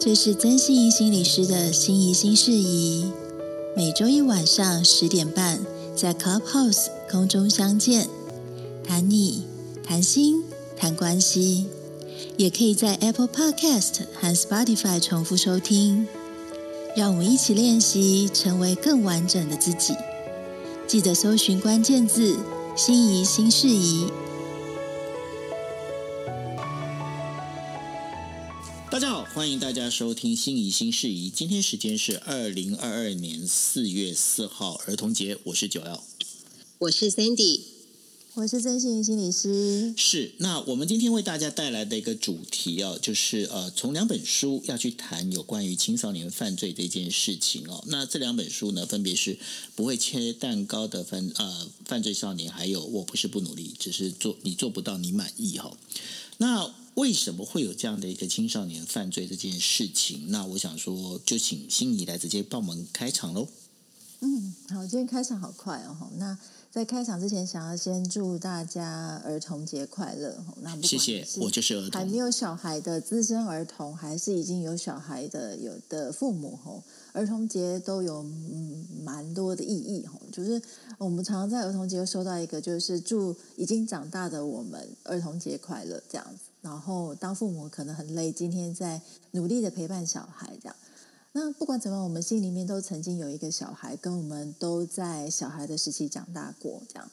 [0.00, 3.10] 这是曾心怡心理师的心怡心事宜，
[3.76, 5.58] 每周一晚上十点半
[5.96, 8.08] 在 Clubhouse 空中相见，
[8.84, 9.42] 谈你
[9.82, 10.44] 谈心
[10.76, 11.66] 谈关系，
[12.36, 16.06] 也可以在 Apple Podcast 和 Spotify 重复收听。
[16.96, 19.94] 让我们一起练习成为更完整的自己。
[20.86, 22.36] 记得搜寻关键字
[22.76, 24.06] “心怡心事宜”。
[29.38, 31.30] 欢迎大家收听《心怡心事宜》。
[31.32, 35.38] 今天时间是二零二二年四月四号，儿童节。
[35.44, 36.02] 我是九耀，
[36.78, 37.60] 我是 Sandy，
[38.34, 39.94] 我是曾心怡心理师。
[39.96, 47.84] 是，那我们今天为大家带来的一个主题哦，就是呃，从两本书要去谈有关于青少年犯罪这件事情哦。
[47.86, 49.34] 那这两本书呢，分别是
[49.76, 55.76] 《不会切蛋糕的犯呃犯罪少年》，还有《我不是不努力，只是做你做不到你满意》哈、哦。
[56.38, 60.30] 那为什么会有这样的一个青少年犯罪这件事情？
[60.30, 63.46] 那我想说，就请心仪来直接帮我们开场喽。
[64.20, 66.10] 嗯，好，今天开场好快哦。
[66.16, 66.36] 那
[66.72, 70.44] 在开场之前，想要先祝大家儿童节快乐。
[70.60, 72.00] 那不谢谢，我就是儿童。
[72.00, 80.20] 还没有小孩的资深儿童，还是已经有小孩的有的父母吼，儿童节都有嗯蛮多的意义吼。
[80.32, 80.60] 就是
[80.98, 86.47] 我们常常在儿童节收到一个，就是祝已经长大的我们儿童节快乐这样子。
[86.60, 90.76] 然后当父母可能很累，今天在努力的陪伴小孩这样。
[91.32, 97.08] 那不管怎么，我们心里面都曾经有一个小孩，跟我们都在小孩的时期长大过这样。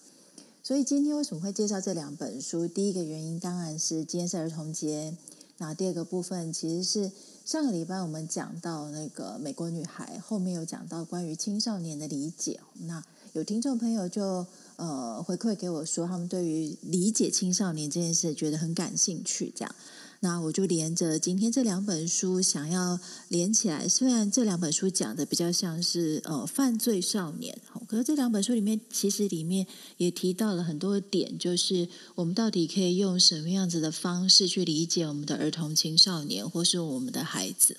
[0.64, 2.68] 所以今天为什么会介绍这两本书？
[2.68, 5.16] 第一个原因当然是今天是儿童节。
[5.58, 7.12] 那第二个部分其实是
[7.46, 12.60] 上个礼拜我们讲到那个美国女孩，后面有讲到关于青少年的理解。
[12.80, 14.48] 那有听众朋友就。
[14.78, 19.54] 呃，回馈给我说，他们对于理解青少年这件事觉得很感兴趣。
[19.56, 19.76] 这样，
[20.20, 23.88] 那我就连着今天这两本书想要连起来。
[23.88, 29.66] 虽然这两本书讲的比较像是呃犯罪少年，可是这两本书里面其实里面
[29.98, 37.78] 也提到了很多点，就是我们到底可以用什么样子的方式去理解我们的儿童青少年，或是我们的孩子。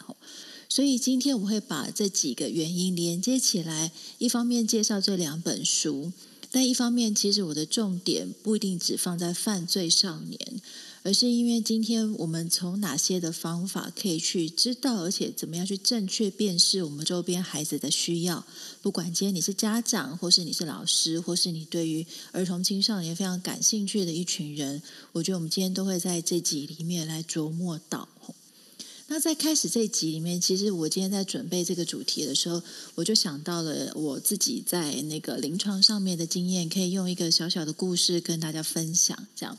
[0.69, 6.13] 所以今天我会把这几个原因连接起来，一方面介绍这两本书。
[6.57, 10.41] 但一方面，其实我的重点不一定只放在犯罪少年，
[11.03, 18.43] 而是因为今天我们从哪些的方法可以去知道，而且怎么样去正确辨识我们周边孩子的需要。
[18.81, 24.81] 不管今天你是家长，或是你是老师，或是你对于儿童青少年非常感兴趣的一群人，
[25.13, 28.09] 我觉得我们今天都会在这集里面来琢磨到。
[29.09, 32.61] 那在开始这一集里面，其实我今天在准备这个主题的时候，
[32.97, 39.17] 我就想到了我自己在那个临床上面的经验，可以用一个小小的故事跟大家分享。
[39.37, 39.57] 这样，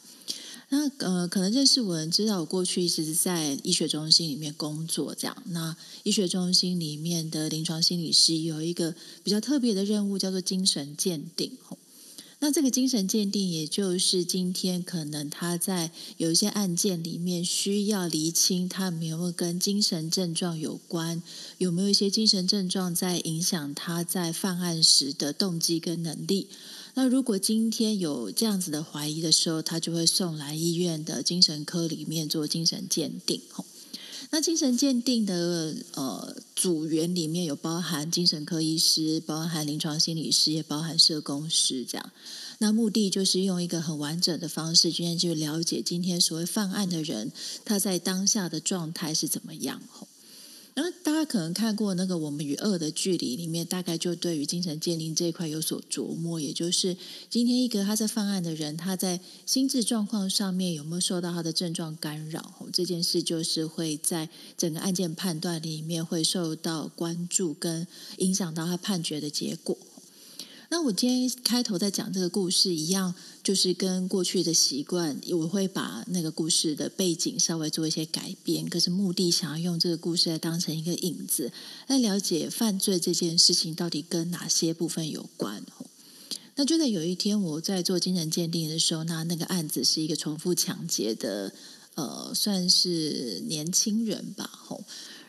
[0.68, 5.16] 那呃，可能认识我人知道，我过去一直在医学中心里面工作。
[5.16, 8.94] 这样，那医学中心里面的临床心理师有一个
[9.24, 11.52] 比较特别的任务，叫做精神鉴定。
[12.40, 21.24] 那这个精神鉴定，也就是今天可能他在有一些案件里面需要厘清他有没有跟精神症状有关，
[21.58, 26.48] 有没有一些精神症状在影响他在犯案时的动机跟能力。
[26.94, 33.42] 那如果今天有这样子的怀疑的时候，他就会送来医院的精神科里面做精神鉴定。
[34.30, 42.12] 那精神鉴定的呃组员里面有包含精神科医师，包含临床心理师，也包含社工师这样。
[42.60, 47.32] 那目的就是用一个很完整的方式，今天去了解今天所谓犯案的人
[47.64, 49.82] 他在当下的状态是怎么样。
[50.80, 56.96] 那大家可能看过那个《我们与恶的距离》里面，大概就对于精神鉴定这一块有所琢磨，也就是
[57.32, 62.54] 今天一个他在犯案的人，他在心智状况上面有没有受到他的症状干扰？
[62.72, 67.88] 这件事就是会在整个案件判断里面会受到关注，跟
[68.20, 69.76] 影响到他判决的结果。
[70.70, 81.54] 那我今天开头在讲这个故事一样，就是跟过去的习惯，我会把那个故事的背景稍微做一些改变，可是目的想要用这个故事来当成一个引子，
[81.88, 85.64] 来了解犯罪这件事情到底跟哪些部分有关。
[86.56, 91.54] 那就在有一天我在做精神鉴定的时候，那那个案子是一个重复抢劫的，
[91.96, 94.84] 呃，算是年轻人吧，吼，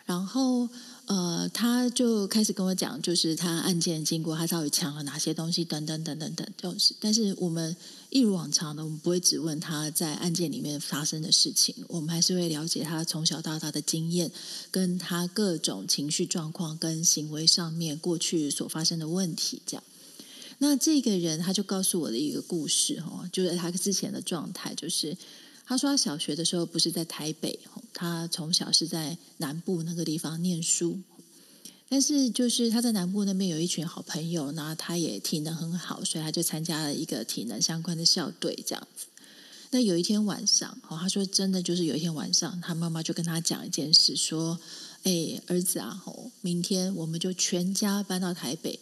[0.05, 0.67] 然后。
[1.09, 6.93] 呃，他就开始跟我讲，就是他案件经过，他到底抢了哪些东西，等等等等等，就是。
[6.99, 7.75] 但是我们
[8.11, 14.31] 一如往常的，我们不会只问他在案件里面发生的事情，我们还是会了解他从小到大的经验，
[14.69, 19.83] 跟他各种情绪状况跟行为上面过去所发生的问题，这样。
[20.59, 25.17] 那这个人他就告诉我的一个故事，哈，就是他之前的状态，就是。
[25.69, 27.59] 他说他小学的时候不是在台北，
[27.93, 30.99] 他从小是在南部那个地方念书。
[31.87, 39.05] 但是就是他在南部那边有一群好朋友，然后他也体能很好，所以他就参加了一个体能相关的校队这样子。
[39.69, 44.59] 那有一天晚上，哦，他说真的就是有一天晚上，他妈妈就跟他讲一件事，说
[45.05, 48.79] ：“哎，儿子啊，吼，明天我们就全家搬到台北，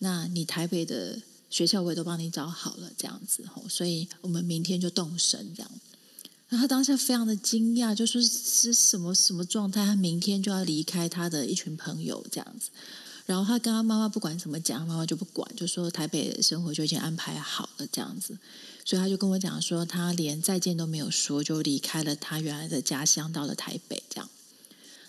[0.00, 5.70] 那你台北的学校我也都帮你找好了，这样子，吼，所以我们明天就动身这样。”
[6.48, 9.84] 然后他当下非常的惊讶，就说是什么什么状态？
[9.84, 12.70] 他明天就要离开他的一群朋友这样子。
[13.26, 18.38] 然后他跟他妈妈不管怎么讲，妈妈就不管，就说台北生活就已经安排好了这样子。
[18.86, 24.30] 所以他就跟我讲说，他连再见都没有说，就离开了他原来的家乡，到了台北这样。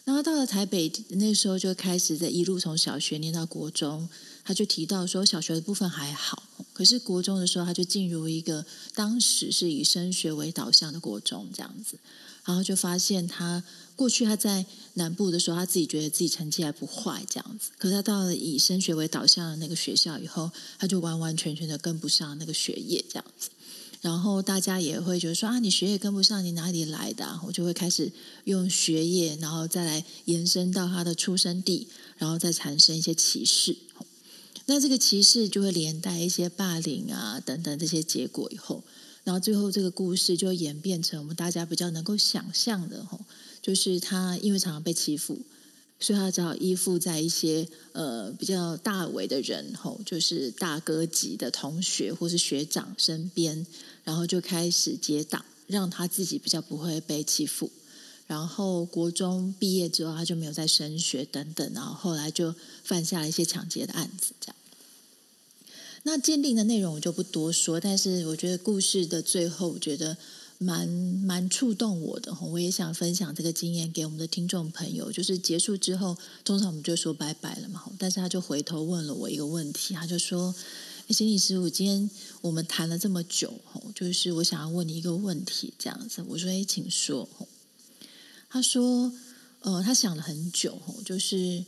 [0.10, 4.10] 然后到了台北，那时候就开始在一路从小学念到国中。
[4.44, 6.42] 他就提到说，小学的部分还好，
[6.74, 8.66] 可是国中的时候，他就进入一个
[8.96, 12.00] 当时是以升学为导向的国中这样子。
[12.44, 13.64] 然后就发现他
[13.96, 14.66] 过去他在
[14.96, 17.70] 南部的时候，他自己觉得自己成绩还不坏这样子。
[17.78, 23.52] 可是他到了以升学为导向的那个学校以后，他就完完全全的跟不上那个学业这样子。
[24.02, 27.40] 然后大家也会觉得说啊，你学业跟不上，你哪里来的？
[27.46, 28.12] 我就会开始
[28.46, 31.88] 用学业，然后再来延伸到他的出生地，
[32.18, 33.76] 然后再产生一些歧视。
[34.68, 38.84] 那这个歧视就会连带一些霸凌啊等等这些结果以后，
[39.24, 43.20] 然后最后这个故事就演变成我们大家比较能够想象的吼，
[43.62, 45.40] 就是他因为常常被欺负，
[46.00, 53.66] 所以他只好依附在一些呃比较大尾的人吼，就是大哥级的同学或是学长身边。
[54.06, 57.70] 然后就开始结党，让他自己比较不会被欺负。
[58.26, 61.72] 然后国中毕业之后，他就没有再升学等等。
[61.76, 64.56] 然后后来就犯下了一些抢劫的案子，这样。
[66.04, 70.18] 那鉴定的内容我就不多说，但是我觉得故事的最后，我觉得
[70.60, 72.38] 蛮蛮触动我的。
[72.40, 75.12] 我也想分享这个经验给我们的听众朋友。
[75.12, 76.16] 就是结束之后，
[76.46, 77.84] 通常我们就说拜拜了嘛。
[77.98, 80.54] 但是他就回头问了我一个问题，他就说。
[81.10, 82.08] 心理师，傅今天
[82.40, 83.52] 我们谈了这么久，
[83.96, 86.24] 就是我想要问你一个问题，这样子。
[86.28, 87.28] 我说：“哎，请说。”
[88.48, 89.12] 他说
[89.62, 91.66] ：“呃，他想了很久，就是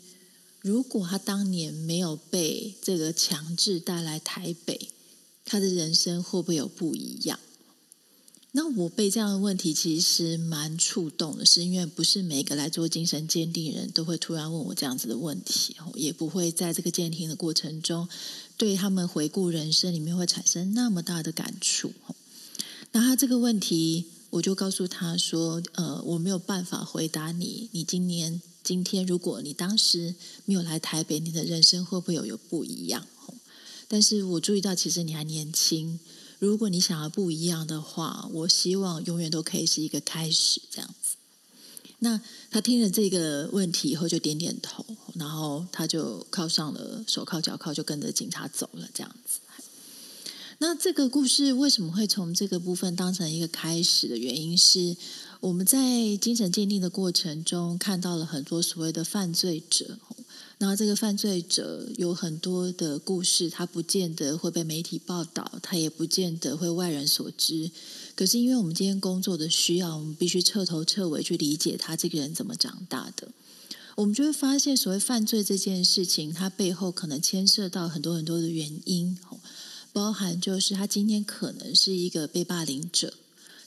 [0.62, 4.90] 如果他当年没有被这个强制带来台北，
[5.44, 7.40] 他的人生会不会有不一样？”
[8.54, 18.10] 那我被这样的问题其实蛮触动的，是因为不是每个来做精神鉴定人都会突然问我这样子的问题，也不会在这个鉴定的过程中
[18.58, 21.94] 对他们回顾人生里面会产生那么大的感触。
[22.92, 27.70] 那他这个问题，我就告诉他说：“呃，我没有办法回答你。
[27.72, 30.14] 你今年今天，如果你当时
[30.44, 33.08] 没有来台北，你的人生会不会有有不一样？
[33.88, 35.98] 但是我注意到，其实你还年轻。”
[36.42, 41.16] 如果你想要不一样的话，我希望永远都可以是一个开始这样子。
[42.00, 44.84] 那他听了这个问题以后，就点点头，
[45.14, 49.40] 然后他就铐上了手铐脚铐，就跟着警察走了这样子。
[50.58, 54.98] 那这个故事为什么会从这个部分当成一个开始的原因是，
[55.42, 60.00] 我们在精神鉴定的过程中看到了很多所谓的犯罪者。
[60.62, 67.72] 然后这个犯罪者有很多的故事，他不见得会被媒体报道，他也不见得会外人所知。
[68.14, 73.30] 可是因为我们今天工作的需要，我们必须彻头彻尾去理解他这个人怎么长大的。
[73.96, 79.18] 我们就会发现，所谓犯罪这件事情，它背后可能牵涉到很多很多的原因，
[79.92, 83.16] 包含就是他今天可能是一个被霸凌者，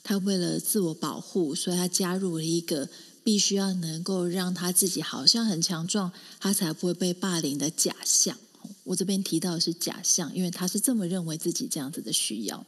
[0.05, 2.89] 他为了自我保护，所以他加入了一个。
[3.25, 8.39] 必须要能够让他自己好像很强壮，他才不会被霸凌的假象。
[8.85, 12.65] 我这边提到的是假象，因为他是这么认为自己这样子的需要。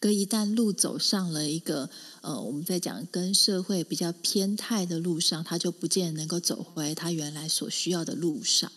[0.00, 1.88] 可一旦路走上了一个
[2.22, 8.72] 呃，我们在讲跟社会比较偏态的路上，他就不见能够走回他原来所需要的路上。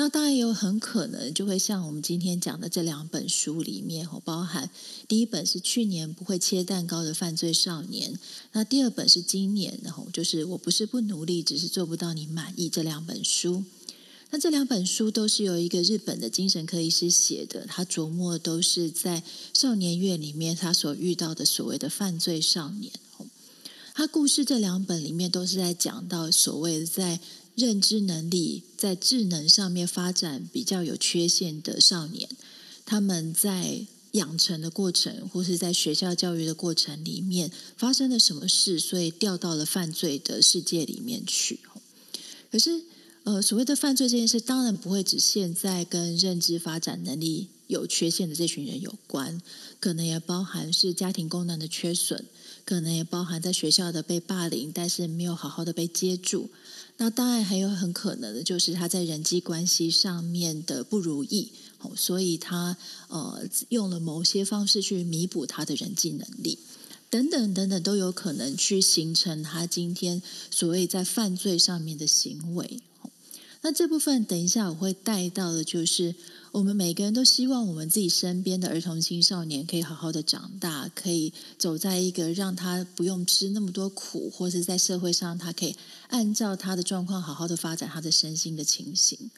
[0.00, 4.70] 那当然也有很可能就会像我们今天讲的这两本书里面，包含
[5.08, 8.16] 第一本是去年不会切蛋糕的犯罪少年，
[8.52, 13.64] 那第二本是今年，然后就是我不是不努力，只是做不到你满意这两本书。
[14.30, 22.92] 那这两本书都是由一个日本的精神科医师写的，他琢磨都是在少年院里面他所遇到的所谓的犯罪少年。
[23.16, 23.26] 哦
[23.94, 27.18] 他故事这两本里面都是在讲到所谓的在。
[27.58, 32.28] 认知能力在智能上面发展比较有缺陷的少年，
[32.86, 41.58] 他们在养成的过程，或是在学校教育的过程里面发生了什么事，所以掉到了犯罪的世界里面去。
[42.52, 42.82] 可是，
[43.24, 49.40] 呃，所谓的犯罪这件事，当然不会只限在跟认知发展能力有缺陷的这群人有关，
[49.78, 52.24] 可能也包含是家庭功能的缺损。
[52.64, 56.50] 可能也包含在学校的被霸凌，但是没有好好的被接住。
[56.98, 61.50] 那当然还有很可能的就是他在人际关系上面的不如意，
[61.96, 62.76] 所以他
[63.08, 66.58] 呃用了某些方式去弥补他的人际能力。
[67.08, 70.20] 等等等等，都有可能去形成他今天
[70.50, 72.82] 所谓在犯罪上面的行为。
[73.62, 76.14] 那这部分等一下我会带到的，就是
[76.52, 85.76] 我们每个人都希望我们自己身边的儿童青少年可以好好的长大，可以走在一个让他不用吃那么多苦，或者在社会上他可以
[86.08, 89.30] 按照他的状况好好的发展他的身心的情形。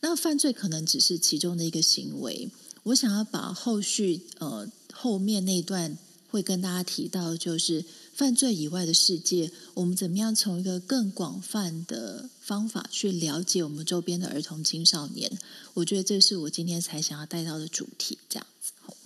[0.00, 2.50] 那犯罪可能只是其中的一个行为。
[2.84, 5.96] 我想要把后续呃后面那段。
[6.30, 7.82] 会跟大家提到，就是
[8.18, 15.38] 犯罪以外的世界，我们怎么样从一个更广泛的方法去了解我们周边的儿童青少年？
[15.74, 18.18] 我觉得这是我今天才想要带到的主题。
[18.28, 18.96] 这样子，好，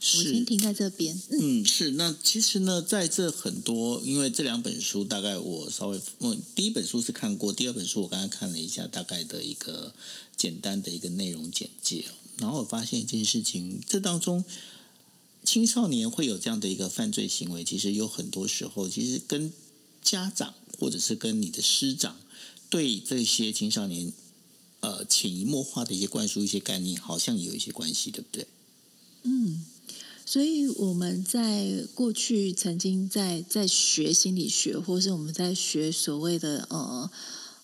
[0.00, 1.20] 我先停在这边。
[1.28, 1.90] 嗯，是。
[1.90, 9.92] 那其实呢，在这很多，因为这两本书，大概我稍微，我第一本书是看过，第二本书我刚刚看了一下，大概的一个
[10.38, 12.06] 简单的一个内容简介，
[12.38, 14.42] 然后我发现一件事情，这当中。
[15.44, 19.52] 青少年会有这样的一个犯罪行为，其实有很多时候，其实跟
[20.02, 22.16] 家长或者是跟你的师长
[22.68, 24.12] 对这些青少年
[24.80, 28.46] 呃潜移默化的一些灌输一些概念，好像有一些关系，对不对？
[29.22, 29.64] 嗯，
[30.26, 37.10] 所以我们在过去曾经在在学心理学，或是我们在学所谓的呃。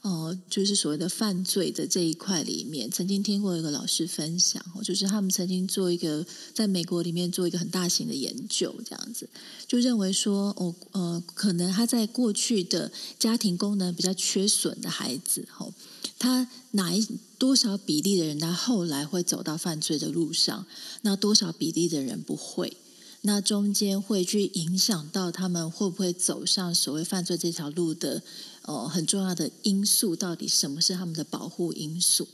[0.05, 9.27] 哦，就是所谓的犯罪的这一块里面，曾经听过一个老师分享，就是他们曾经做一个在美国里面做一个很大型的研究，这样子
[9.67, 15.73] 就认为说，哦，呃，可能他在过去的家庭功能比较缺损的孩子，哦，
[16.19, 17.03] 他哪一
[17.39, 20.67] 多少比例的人，他后来会走到犯罪的路上，
[21.01, 22.77] 那多少比例的人不会？
[23.27, 28.23] 那中间会去影响到他们会不会走上所谓犯罪这条路的，
[28.63, 32.29] 呃，很重要的因素，到底什么是他们的保护因素？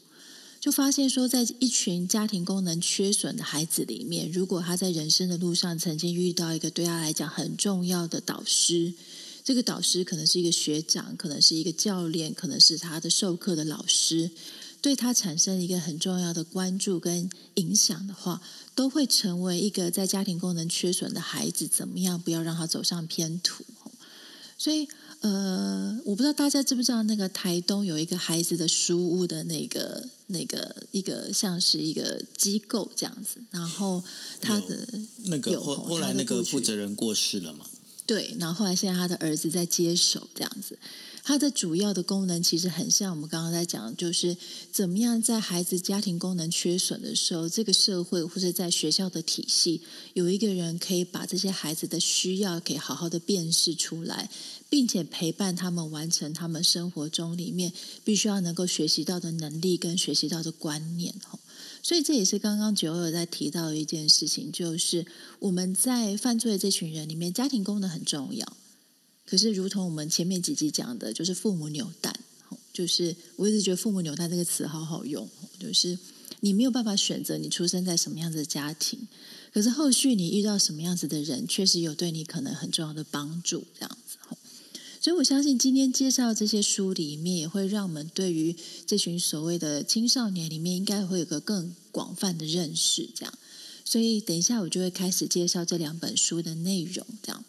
[0.59, 8.93] 就发现说，在一群家庭功能缺损的孩子里面，如果他在人生的路上曾经遇到一个对他来讲很重要的导师，
[9.45, 14.33] 这个导师可能是一个学长，可能是一个教练，可能是他的授课的老师。
[14.83, 18.41] 对他产生一个很重要的关注跟影响的话，
[18.81, 23.63] 都会成为一个在家庭功能缺损的孩子，怎么样不要让他走上偏途？
[24.57, 24.89] 所以，
[25.21, 34.03] 呃，我不知道大家知不知道，那个台东有一个孩子的书屋的那个那个一个像是一个机构这样子，然后
[34.41, 34.89] 他的
[35.25, 37.67] 那个后后来那个负责人过世了嘛？
[38.07, 40.79] 对，然后后来现在他的儿子在接手这样子。
[41.31, 44.37] 它的主要的功能其实很像我们刚刚在讲，就是
[44.73, 49.81] 怎么样在孩子家庭功能缺损的时候，这个社会或者在学校的体系，
[50.15, 54.29] 有一个人可以把这些孩子的需要给好好的辨识出来，
[54.69, 57.73] 并且陪伴他们完成他们生活中里面
[58.03, 61.15] 必须要能够学习到的能力跟学习到的观念。
[61.81, 65.07] 所以这也是刚刚九二在提到的一件事情，就是
[65.39, 68.57] 我们在犯罪这群人里面，家庭功能很重要。
[69.31, 72.13] 可是，如同我们前面几集讲的，就是父母扭蛋，
[72.73, 75.97] 就是我一直觉得“父母扭蛋”这个词好好用，就是
[76.41, 79.07] 你没有办法选择你出生在什么样子的家庭，
[79.55, 84.17] 可是后续你遇到什么样子的人，确实有对你可能很重要的帮助，这样子。
[85.01, 93.09] 所以我相信今天介绍这些书里面，也会让我们对于这群所谓的青少年里面，应该会有个更广泛的认识。
[93.15, 93.33] 这样，
[93.85, 97.45] 所以等一下我就会开始介绍这两本书的内容，这样。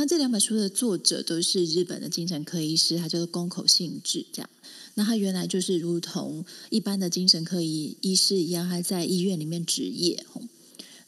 [0.00, 4.48] 那这两本书的作者都是日本的精神科医师，他叫做宫口信治，这样。
[4.94, 10.24] 那他原来就是如同一般的精神科医医师一样，他在医院里面执业。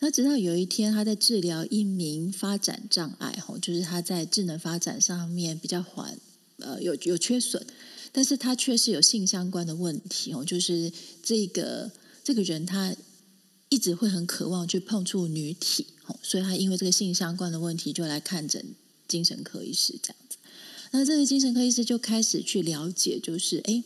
[0.00, 6.18] 那直到有一天，他在治疗一名发展障碍，就是他在智能发展上面比较缓，
[6.58, 7.66] 呃，有有缺损，
[8.12, 11.90] 但是他却是有性相关的问题，哦，就是这个
[12.22, 12.94] 这个人他
[13.70, 15.86] 一直会很渴望去碰触女体。
[16.20, 18.62] 所以他因为这个性相关的问题，就来看诊
[19.12, 20.36] 精神科医师这样子。
[20.92, 23.84] 那这个精神科医师就开始去了解，就是哎，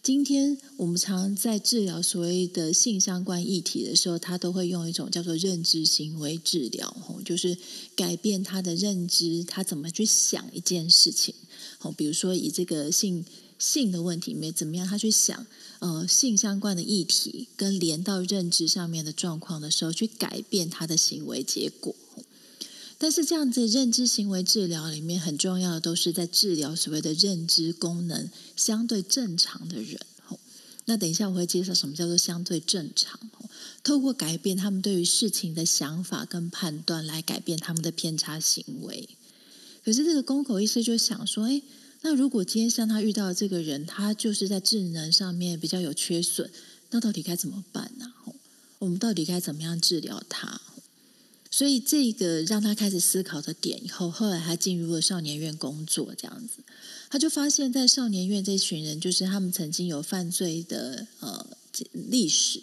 [0.00, 6.84] 今天我们常在治疗所谓的性相关议题的时候，他都会用一种叫做认知行为治疗，
[7.24, 7.56] 就是
[7.96, 11.34] 改变他的认知，他怎么去想一件事情。
[11.78, 13.24] 好，比如说以这个性
[13.58, 15.46] 性的问题里面怎么样，他去想。
[15.80, 21.94] 呃，性相关的议题跟连到认知上面的状况的时候，去改变他的行为结果。
[23.02, 29.98] 但是这样子认知行为治疗里面很重要的，都是在治疗所谓的认知功能相对正常的人。
[30.84, 33.18] 那等一下我会介绍什么叫做相对正常。
[33.82, 39.08] 透过改变他们对于事情的想法跟判断，来改变他们的偏差行为。
[39.82, 41.62] 可是这个公口医师就想说，哎，
[42.02, 46.50] 那如果今天像他遇到的这个人，他就是在智能上面比较有缺损，
[46.90, 48.12] 那到底该怎么办呢？
[48.78, 50.60] 我们到底该怎么样治疗他？
[51.50, 56.62] 所以这个让他开始思考的点以后，后来他进入了少年院工作，这样子，
[57.10, 61.44] 他就发现，在少年院这群人，就是他们曾经有犯罪的呃
[61.92, 62.62] 历史，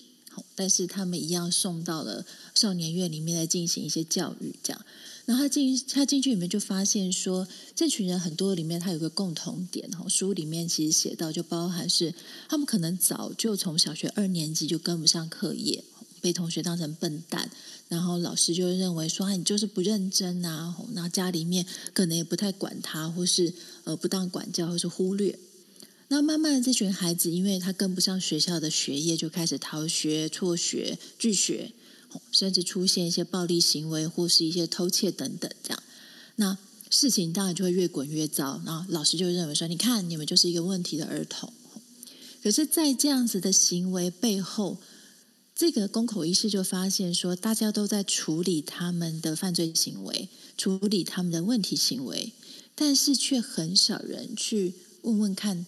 [0.56, 2.26] 但是他们一样送到了
[2.56, 4.86] 少年院里面来进行一些教育，这样。
[5.26, 12.14] 然后他进他进去里面就发现说，这群人很多里面他有个共同点哈，书里面其实写到就包含是
[12.48, 15.84] 他们可能早就从小学二年级就跟不上课业，
[16.28, 17.50] 被同学当成笨蛋，
[17.88, 23.54] 然后老师就认为说，你就是不认真啊，然后家里面可能也不太管他，或是
[23.86, 25.40] 呃不当管教，或是忽略。
[26.10, 31.72] 那慢慢的这群孩子，因为他跟不上学校的学业，就开始逃学、辍学、拒学。
[32.32, 35.84] 甚至出现一些暴力行为，或是一些偷窃等等，这样，
[36.38, 36.58] 那
[36.90, 38.60] 事情当然就会越滚越糟。
[38.66, 41.54] 然后老师就认为说：“你看，你们就是一个问题的儿童。”
[42.42, 44.78] 可是，在这样子的行为背后，
[45.58, 52.32] 这个宫口医师就发现说，大家都在处理他们的犯罪行为，处理他们的问题行为，
[52.76, 55.66] 但是却很少人去问问看，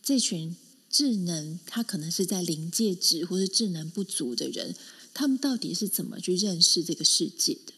[0.00, 0.54] 这群
[0.88, 4.76] 智能他可能是在临界值或是智能不足的人。
[5.12, 7.72] 他们到底是怎么去认识这个世界的？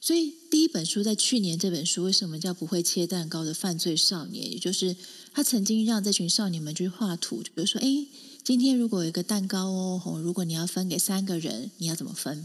[0.00, 4.52] 所以第一本书在去年这本书为什么叫不会切蛋糕的犯罪少年？
[4.52, 4.94] 也就是
[5.32, 8.06] 他曾经让这群少年们去画图，就比如说，哎，
[8.44, 12.44] 今天如果有一个蛋糕哦，如果你要分给三个人，你要怎么分？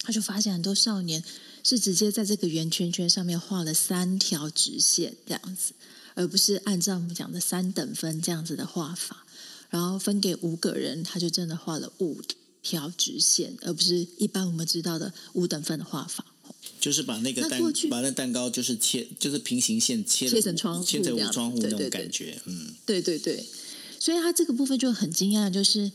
[0.00, 1.22] 他就发现很多少年
[1.62, 5.74] 是直接在这个圆圈圈上面画了三条直线这样子，
[6.14, 9.24] 而不是按照我们讲的三等分这样子的画法。
[9.70, 12.20] 然后分给五个人，他就真的画了五
[12.62, 16.24] 条直线，而不是一般我们知道的五等分的画法。
[16.80, 22.40] 就是把那个蛋，那把那蛋糕就是切，就是平行线切切成窗户，切成窗户那种感觉。
[22.46, 23.44] 嗯，对对对。
[23.98, 25.90] 所以他这个部分就很惊讶，就是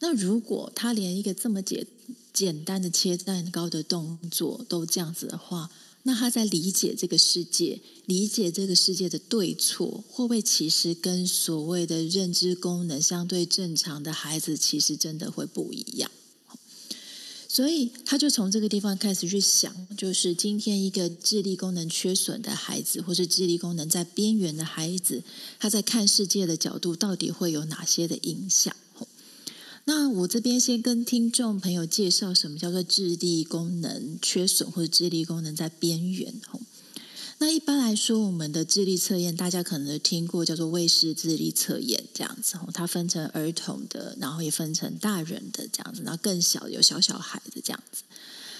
[0.00, 1.86] 那如果他连一个这么简
[2.32, 5.70] 简单的切蛋糕的动作都这样子的话。
[6.04, 16.10] 那他在理解这个世界，理解这个世界的对错，会不会其实跟所谓的认知功能相对正常的孩子，其实真的会不一样？
[17.52, 25.22] 所以他就从这个地方开始去想，就是今天一个智力功能缺损的孩子，或是智力功能在边缘的孩子，
[25.58, 28.74] 他在看世界的角度到底会有哪些的影响？
[29.84, 36.32] 那我这边先跟听众朋友介绍什么叫做智力功能缺损或者智力功能在边缘。
[37.42, 42.56] 那一般来说，我们的智力测验大家可能听过，叫做魏氏智力测验这样子。
[42.72, 48.04] 它分成儿童的，然后也分成大人的这样子，然后更小有小小孩的这样子。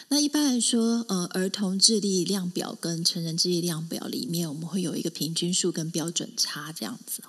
[0.08, 7.22] 那一般来说，呃，儿童智力量表跟成人智力量表里面，我们会有一个平均数跟标准差这样子。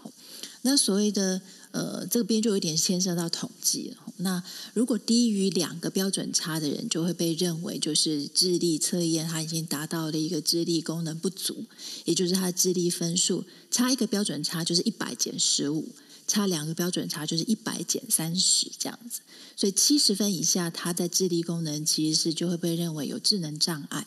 [0.63, 1.39] 那所谓的
[1.74, 4.14] 呃，这边就有点牵涉到统计了。
[4.18, 4.44] 那
[4.76, 11.66] 如果低于两个标准差的人，就会被认为就是智力测验他已经达到了一个智力功能不足，
[12.06, 15.90] 也就是他的智力分数差一个标准差就是一百减十五，
[16.28, 19.22] 差两个标准差就是一百减三十这样子。
[19.56, 24.06] 所以七十分以下，他在智力功能其实是就会被认为有智能障碍。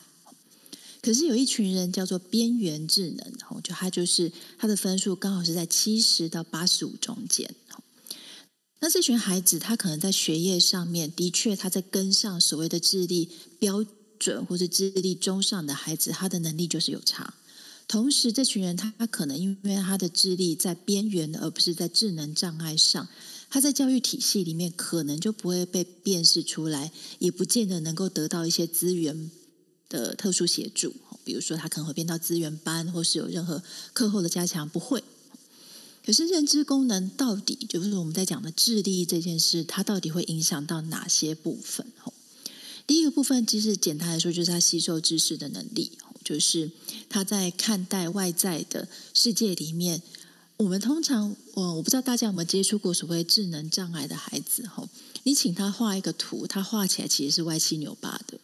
[1.01, 7.53] 可是有一群人叫做边缘智能，就他就是他的分数刚好是在七十到八十五中间。
[8.79, 13.83] 那这群孩子他可能在学业上面的确他在跟上所谓的智力标
[14.19, 17.33] 准或者智力中上的孩子，他的能力就是有差。
[17.87, 23.07] 同时，这群人他可能因为他的智力在边缘，而不是在智能障碍上，
[23.49, 29.31] 他在教育体系里面可能就不会被辨识出来，也不见得能够得到一些资源。
[29.89, 33.61] 的特殊协助，比如说他可能会变到资源班，或是有任何
[33.93, 35.03] 课后的加强，不会。
[36.05, 41.85] 可是认知功能到底就是我们在讲的智力这件事，它到底会影响到哪些部分？
[42.85, 45.91] 第一个部分其实简单来说，就是他吸收知识的能力，
[46.23, 46.71] 就是
[47.09, 50.01] 他在看待外在的世界里面。
[50.55, 54.87] 我们通常，我我不知道大家有没有接触过所谓智能障碍的孩子，哈，
[55.23, 58.39] 你请他画一个图，他画起来其实是歪七扭八的。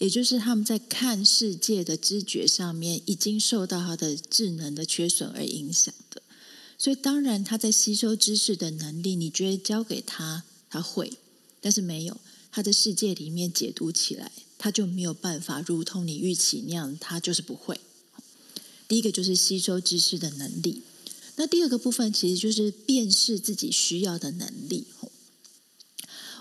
[0.00, 6.22] 也就是他们在看世界的知觉上面，已经受到他的智能的缺损而影响的。
[6.78, 11.12] 所以当然他在吸收知识的能力，你觉得交给他他会，
[11.60, 12.16] 但是没有
[12.50, 17.78] 他的世界里面解读起来，他就没有办法如同你预期那样，他就是不会。
[18.88, 20.80] 第一个就是吸收知识的能力，
[21.36, 24.86] 那第二个部分其实就是辨识自己需要的能力。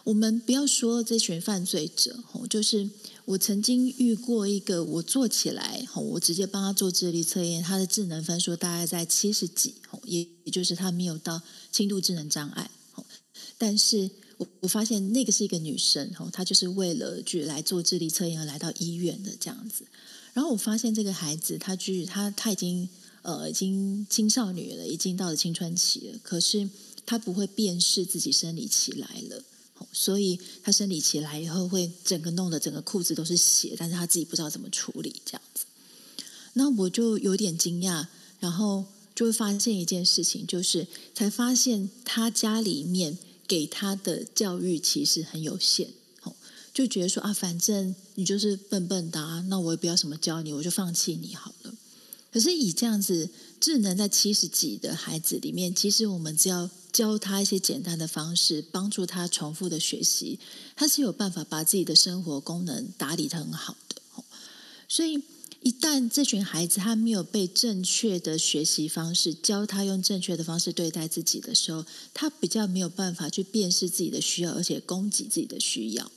[0.05, 2.89] 我们不要说这群犯罪者，就是。
[3.29, 11.39] 我曾经遇过一个，我做起来，我直接帮他做智力测验，他的智能分数大概在七十几，也也就是他没有到
[11.71, 12.71] 轻度智能障碍。
[13.59, 19.85] 但是我我发现那个是一个女生，她就是为了去来做智力测验而来到医院的这样子。
[20.33, 22.89] 然后我发现这个孩子，他就是他他已经
[23.21, 26.67] 呃已经青少女了，已经到了青春期了，可是
[27.05, 29.43] 他不会辨识自己生理期来了。
[29.91, 35.65] 所以他生理期来以后，会整个弄得整个裤子都是血，但是他自己不知道怎么处理这样子。
[36.53, 38.07] 那我就有点惊讶，
[38.39, 45.89] 然后就会发现一件事情，就是才发现他家里面给他的教育其实很有限，
[46.73, 51.73] 就觉得说啊，反正你就是笨笨的，那我也不要什么教你，我就放弃你好了。
[52.31, 60.39] 可是以这样子智能在七十几的孩子里面，其实我们只要教他一些简单的方式，帮助他重复的学习，
[60.75, 64.01] 他是有办法把自己的生活功能打理得很好的。
[64.87, 65.21] 所以，
[65.61, 76.11] 一旦这群孩子他没有被正确的学习方式教他用正确的方式对待自己的时候，他比较没有办法去辨识自己的需要，而且供给自己的需要。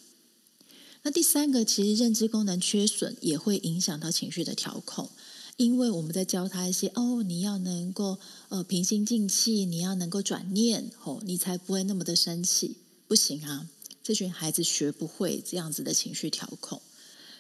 [1.03, 5.11] 那第三个，其实认知功能缺损也会影响到情绪的调控。
[5.57, 12.77] 因为我们在教他一些哦，你要能够呃平心静气，你要能够转念哦，你才不会那么的生气。
[13.07, 13.69] 不行啊，
[14.03, 16.81] 这群孩子学不会这样子的情绪调控，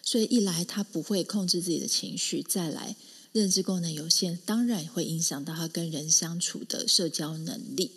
[0.02, 2.94] 所以一来他不会控制自己的情绪，再来
[3.32, 7.92] 认知功能有限，当然会影响到他跟人相处的社交能力。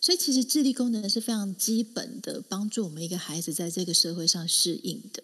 [0.00, 5.22] 所以其实智力功能是非常基本的，帮助我们一个孩子在这个社会上适应的。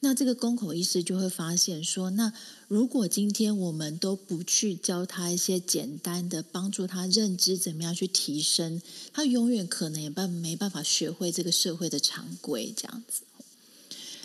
[0.00, 2.32] 那这个公口医师就会发现说，那
[2.68, 8.80] 如果今天我们都不去教他一些简单的帮助他认知怎么样去提升，
[9.12, 13.22] 他永远可能也办没办法学会这个社会的常规这样子。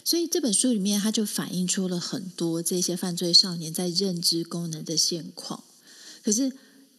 [0.03, 5.63] 所以这本书里面，他就反映出了很多这些犯罪少年在认知功能的现况，
[6.21, 6.51] 可是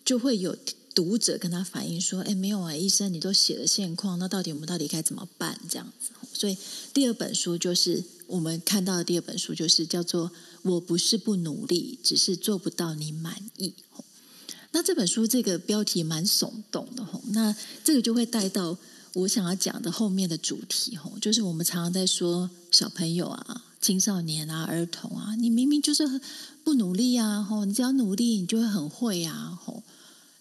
[0.05, 0.57] 就会有
[0.95, 6.11] 读者跟他反映说：“哎，没有啊，医生，你都写了现况，那到底我们到底该怎么办？”这样子。
[6.33, 6.57] 所以
[6.95, 8.03] 第二本书就是。
[8.33, 10.31] 我们看到的第二本书就是叫做
[10.63, 13.69] 《我不是不努力，只是做不到你满意》。
[14.71, 18.79] 那这本书这个标题蛮耸动的吼，那这个就会带到
[19.13, 26.19] 我想要讲的后面的主题吼，就是我们常常在说小朋友啊、青少年啊、儿童啊，你明明就是
[26.65, 29.59] 不努力啊，你只要努力，你就会很会啊。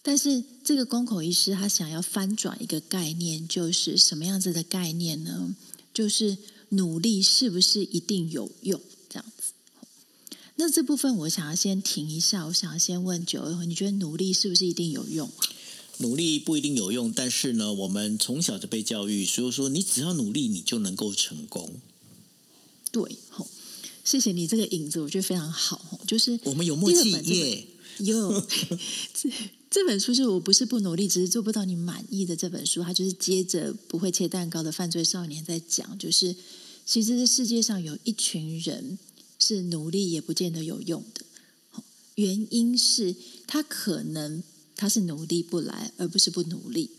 [0.02, 5.54] 但是这个公口医师他想要翻转一个概念，就是什么样子的概念呢？
[5.94, 6.38] 就是。
[6.72, 8.82] 努力是不是一定有用？
[9.10, 9.54] 这样子，
[10.56, 12.46] 那这部分我想要先停一下。
[12.48, 15.50] 我想要先问九二，你觉得努力是不是一定有用啊？
[15.98, 21.76] 努力不一定有用，但是呢，我们从小就被教育，所以说你只要努力，你就能够成功。
[22.92, 23.48] 对，好，
[24.04, 26.00] 谢谢你这个影子，我觉得非常好。
[26.08, 27.68] 就是我们有默契耶，
[28.00, 28.48] 有。
[29.70, 36.36] 这本书是我不是不努力，只是做不到你满意的这本书，它就是接着不会切蛋糕的犯罪少年在讲，就是
[36.86, 39.00] 其实这世界上有一群人
[39.40, 41.22] 是努力也不见得有用的，
[42.16, 43.16] 原因是
[43.48, 44.44] 他可能
[44.76, 46.90] 他是努力不来，而不是不努力，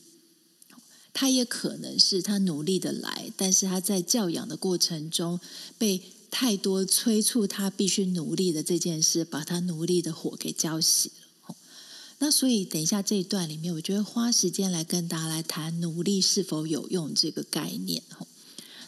[1.13, 5.39] 他也可能是他努力的来，但是他在教养的过程中
[5.77, 11.57] 被太多催促他必须努力的这件事，把他努力的火给浇熄了。
[12.19, 18.03] 那所以，等一下这一段里面，我觉得花时间来跟大家来谈努力是否有用这个概念。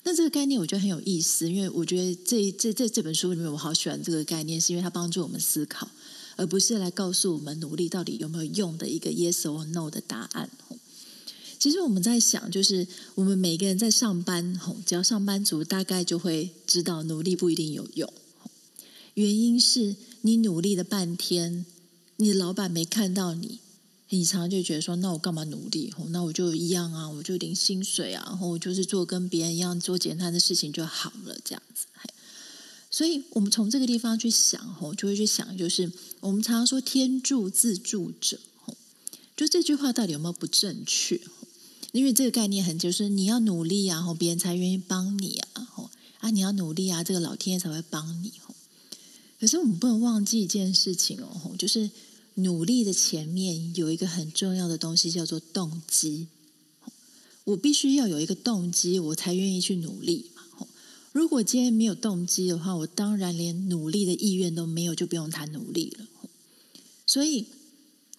[0.05, 5.91] 那这个概念我觉得很有意思，因为我觉得这这这这本书里面，我好喜欢这个概念，是因为它帮助我们思考，
[6.37, 10.51] 而不是来告诉我们努力到底有没有用的一个 yes or no 的答案。
[11.59, 18.13] 其实我们在想，就是我们每个人在上班，只要上班族，大概就会知道努力不一定有用。
[19.15, 21.65] 原因是你努力了半天。
[22.17, 23.59] 你的老板没看到你，
[24.17, 25.93] 你常常就觉得说：“那我干嘛努力？
[26.11, 31.87] 那我就一样啊，我就领薪水啊，然后我就是做跟别人一样做简单的事情就好了，这样子。”
[32.91, 38.77] 所以，我们从这个地方去想，吼，就会去想，就是我们常常说“天助自助者”，吼，
[39.37, 41.21] 就这句话到底有没有不正确？
[41.91, 48.33] 因为这个概念很就是你要努力啊，吼，别人才愿意帮你啊，吼啊，你要努力啊，这个老天爷才会帮你。
[49.41, 51.91] 可是我们不能忘记一件事情哦，就是
[52.35, 56.29] 努力的前面有一个很重要的东西，叫做动机。
[57.45, 60.31] 我必须要有一个动机，我才愿意去努力。
[61.13, 66.07] 如果今天没有动机的话，我当然连努力的意愿都没有，就不用谈努力了。
[67.07, 67.47] 所以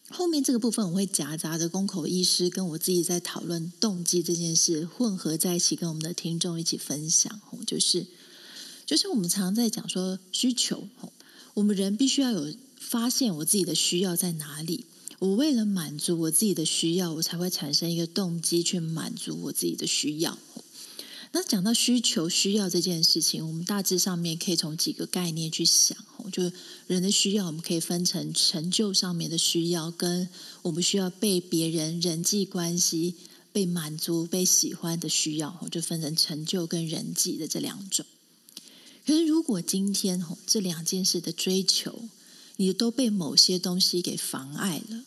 [0.09, 7.41] 后面这个部分，我会夹杂着公口医师跟我自己在讨论动机这件事，混合在一起，跟我们的听众一起分享。
[7.67, 8.05] 就是
[8.85, 10.87] 就是我们常常在讲说需求，
[11.55, 14.85] 我们人必须要有发现我自己的需要在哪里。
[15.19, 20.37] 我为了满足我自己的需要，我才会产生一个动机去满足我自己的需要。
[21.31, 25.97] 那讲到需求、需要这件事情，我们大致上面可以从几个概念去想。
[26.31, 26.51] 就
[26.87, 30.27] 人的需要，我们可以分成成就上面的需要，跟
[30.63, 33.15] 我们需要被别人人际关系
[33.51, 38.05] 被满足、被喜欢的需要，就分成成就跟人际的这两种。
[39.05, 42.09] 可是，如果今天这两件事的追求，
[42.57, 45.03] 你都被某些东西给妨碍了，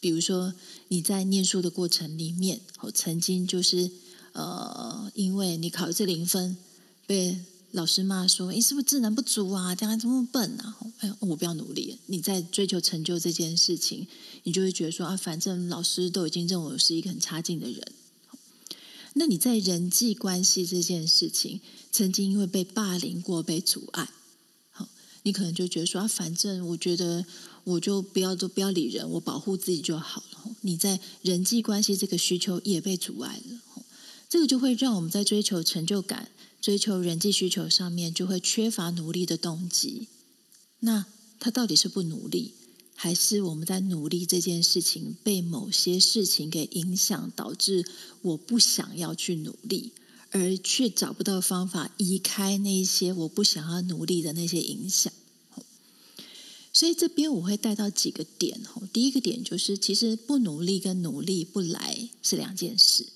[0.00, 0.54] 比如说
[0.88, 2.60] 你在念书的过程里面，
[2.94, 3.90] 曾经就是
[4.32, 6.56] 呃，因为你考了这零分，
[7.06, 7.38] 被
[7.70, 9.74] 老师骂说：“你是不是智能不足啊？
[9.74, 11.98] 这样这么笨啊？”哎，我不要努力。
[12.06, 14.06] 你在追求成就这件事情，
[14.42, 17.92] 你就会觉得说啊，反正老师都已经认为我是一个很差劲的人。
[19.14, 21.60] 那你在人际关系这件事情，
[21.90, 24.10] 曾经因为被霸凌过、被阻碍，
[25.24, 27.24] 你可能就觉得说啊，反正我觉得
[27.64, 30.56] 我就不要都不要理人，我保护自己就好了。
[30.62, 33.84] 你在人际关系这个需求也被阻碍了，
[34.28, 36.30] 这个就会让我们在追求成就感、
[36.60, 40.08] 追求人际需求上面就会缺乏努力的动机。
[40.80, 41.06] 那
[41.38, 42.54] 他到底是不努力？
[42.94, 47.84] 还是我们在努力这件事情被某些事情给影响，导致
[48.20, 49.92] 我不想要去努力，
[50.32, 55.12] 而却找不到方法移开那些我不想要努力的那些影响。
[56.74, 58.60] 所以这边我会带到几个点。
[58.92, 63.06] 第一个点就是，其实不努力跟努力不来是两件事。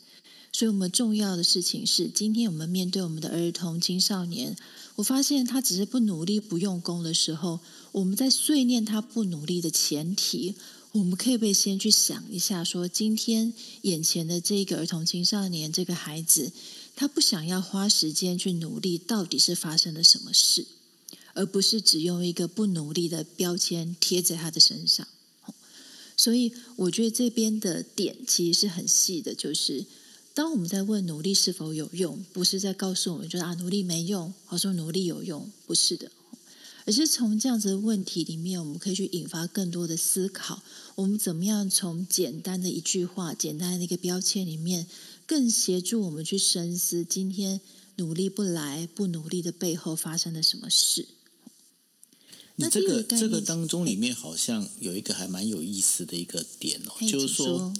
[0.52, 4.56] 所以我们重要的事情是，今天我们面对我们的儿童、青少年，
[4.96, 7.60] 我发现他只是不努力、不用功的时候，
[7.92, 10.54] 我们在碎念他不努力的前提，
[10.92, 13.52] 我们可以不先去想一下，说今天
[13.82, 16.52] 眼前的这个儿童、青少年这个孩子，
[16.96, 20.66] 他不想要花时间去努力，到底是发生了什么事，
[21.34, 25.06] 而不是只用一个不努力的标签贴在他的身上。
[26.16, 29.84] 所以我觉得这边的点其实是很细的，就是。
[30.32, 36.12] 当我们在问努力是否有用，不是在告诉我们，就是啊，努力没用，或说努力有用，不是的，
[36.84, 40.62] 而是从这样子的问题里面，我们可以去引发更多的思考。
[40.94, 44.86] 我们怎么样从简单的一句话、简单的一个标签里面，
[45.26, 47.60] 更协助我们去深思，今天
[47.96, 51.08] 努力不来、不努力的背后发生了什么事？
[52.56, 57.74] 那这个这个当中里面好像有一个还蛮有意思的一个点哦，就是说。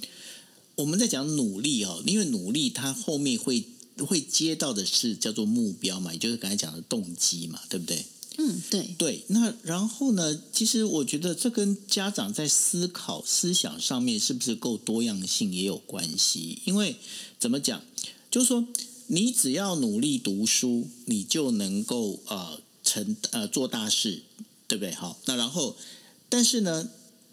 [0.75, 3.65] 我们在讲努力哦，因为努力它后面会
[3.97, 8.05] 会接到的是叫做目标嘛，也就是刚才讲的动机嘛，对不对？
[8.37, 9.23] 嗯，对对。
[9.27, 16.61] 那然后呢，其实我觉得这跟家长在思考思想上面是不是够多样性也有关系。
[16.65, 16.95] 因为
[17.39, 17.81] 怎么讲，
[18.29, 18.65] 就是说
[19.07, 24.21] 你只要努力读书，你就能够呃成呃做大事，
[24.67, 24.93] 对不对？
[24.93, 25.75] 好，那然后
[26.29, 26.89] 但是呢？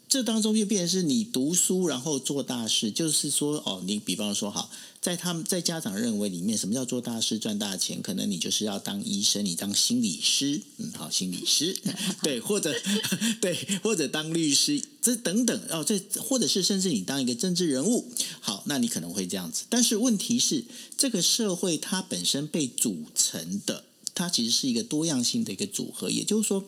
[0.08, 8.00] 这当中就变成是你读书，然后做大事，就是说，哦，你比方说，好，在他们在家长认为里面，什么叫做大事赚大钱？
[8.00, 11.76] 可能你就是要当医生，你当心理师，嗯，好，心理师，
[12.22, 12.72] 对，或者
[13.42, 18.08] 对，或者当律师，这等等，哦，这或者是甚至你当一个政治人物，
[18.40, 19.64] 好，那你可能会这样子。
[19.68, 20.64] 但是问题是，
[20.96, 26.64] 这个社会它本身被组成的，它其实是一个多样性的一个组合，也就是说。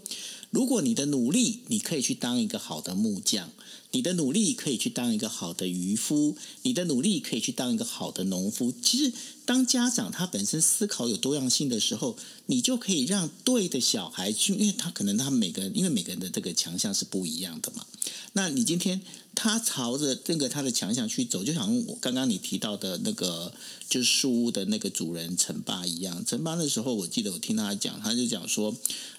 [0.56, 3.50] 如果你的努力，你可以去当一个好的木匠；
[3.90, 8.72] 你的努力可以去当一个好的渔夫；你的努力可以去当一个好的农夫。
[8.80, 9.12] 其实，
[9.44, 12.16] 当家长他本身思考有多样性的时候，
[12.46, 17.84] 你就可以让对的小孩去，因为他可能他每个人，因为每个人的这个强项是不一样的嘛。
[18.32, 19.02] 那你今天
[19.34, 23.52] 他朝着这个他的强项去走，就像我刚刚你提到的那个，
[23.90, 26.24] 就是树屋的那个主人陈爸一样。
[26.24, 28.74] 陈爸那时候，我记得我听他讲，他就讲说。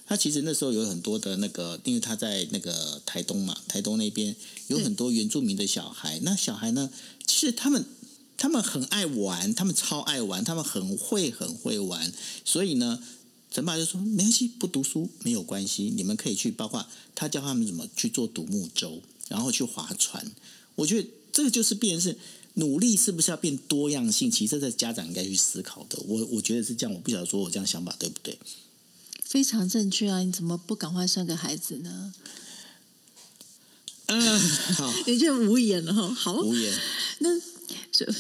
[0.08, 4.34] 他其实那时候有很多的那个，因为他在那个台东嘛，台东那边
[4.68, 6.20] 有很多原住民的小孩。
[6.24, 6.90] 那小孩呢，
[7.26, 7.86] 其实他们
[8.38, 12.12] 他们很爱玩，他们超爱玩，他们很会很会玩。
[12.46, 13.04] 所以呢，
[13.52, 16.50] 陈爸就说没关系，不读书没有关系，你们可以去。
[16.52, 20.32] 包括他教他们怎么去做独木舟，然后去划船。
[20.76, 22.18] 我觉得这个就是变成是
[22.54, 24.32] 努力，是不是要变多样性？
[24.32, 26.00] 其实这家长应该去思考的。
[26.08, 28.38] 我我觉得是这样，我不晓得说我这样想法对不对？
[29.28, 30.20] 非常正确啊！
[30.20, 32.14] 你怎么不赶快生个孩子呢？
[34.06, 34.40] 嗯，
[34.76, 36.08] 好， 你就无言了哈。
[36.14, 36.74] 好，无言。
[37.20, 37.30] 那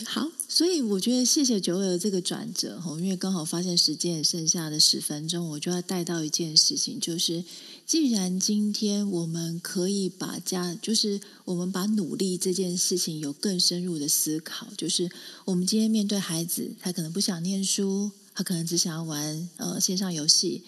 [0.05, 7.41] 好，所以我觉得谢谢九尾的这个转折哈，因为刚好发现时间也剩下的十分钟，我就要带到一件事情，就是
[7.85, 15.09] 既然今天我们可以把家，就是我们把努力这件事情有更深入的思考，就是
[15.45, 18.11] 我们今天面对孩子，他可能不想念书。
[18.35, 20.61] 他可能只想要玩呃线上游戏，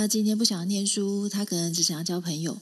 [0.00, 2.58] 他今天不想念书，他可能只想要交朋友。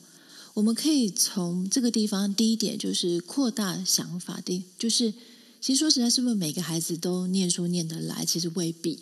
[0.54, 5.14] 我们可以从这个地方，第一点就是扩大想法，第就是
[5.60, 8.24] 其实说实在，是不是每个孩子都念书念得来？
[8.24, 8.98] 其实未必。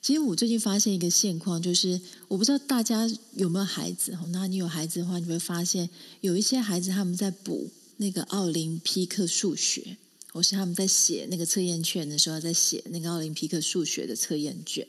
[0.00, 5.90] 其实我最近发现一个现况，就是我不知道大家有没有孩子，那你有孩子的话，你会发现
[6.22, 9.98] 有一些孩子他们在补那个奥林匹克数学。
[10.30, 14.86] 或是他们在写那个测验卷的时候，在写那个奥林匹克数学的测验卷。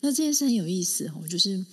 [0.00, 1.64] 那这件事很有意思哦，就是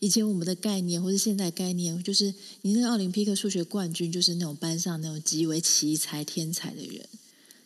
[0.00, 7.06] 以前我们的概念，或是现在概念，就是你那个奥林匹克数学冠军，就是那种班上那种极为奇才天才的人。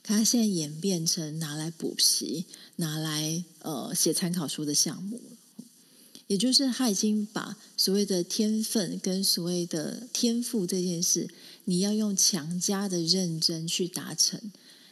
[0.03, 2.45] 他现在演变成拿来补习、
[2.77, 5.21] 拿来呃写参考书的项目，
[6.27, 11.29] 也就是他已经把所谓的天分跟所谓的天赋这件事，
[11.65, 14.41] 你要用强加的认真去达成。